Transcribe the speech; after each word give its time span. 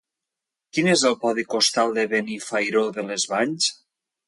Quin 0.77 0.89
és 0.93 1.03
el 1.09 1.17
codi 1.25 1.43
postal 1.51 1.95
de 1.99 2.07
Benifairó 2.15 2.83
de 2.99 3.07
les 3.13 3.29
Valls? 3.37 3.71